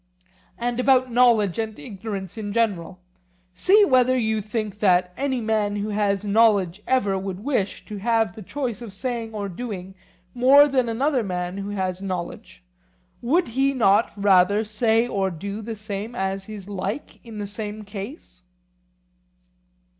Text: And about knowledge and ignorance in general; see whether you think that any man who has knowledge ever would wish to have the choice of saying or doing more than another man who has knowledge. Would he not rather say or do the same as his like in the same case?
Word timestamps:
And 0.57 0.79
about 0.79 1.11
knowledge 1.11 1.59
and 1.59 1.77
ignorance 1.77 2.35
in 2.35 2.53
general; 2.53 2.99
see 3.53 3.85
whether 3.85 4.17
you 4.17 4.41
think 4.41 4.79
that 4.79 5.13
any 5.15 5.39
man 5.41 5.75
who 5.75 5.89
has 5.89 6.25
knowledge 6.25 6.81
ever 6.87 7.19
would 7.19 7.41
wish 7.41 7.85
to 7.85 7.97
have 7.97 8.33
the 8.33 8.41
choice 8.41 8.81
of 8.81 8.95
saying 8.95 9.31
or 9.35 9.47
doing 9.47 9.93
more 10.33 10.67
than 10.67 10.89
another 10.89 11.21
man 11.21 11.59
who 11.59 11.69
has 11.69 12.01
knowledge. 12.01 12.63
Would 13.21 13.49
he 13.49 13.75
not 13.75 14.11
rather 14.17 14.63
say 14.63 15.07
or 15.07 15.29
do 15.29 15.61
the 15.61 15.75
same 15.75 16.15
as 16.15 16.45
his 16.45 16.67
like 16.67 17.23
in 17.23 17.37
the 17.37 17.45
same 17.45 17.83
case? 17.83 18.41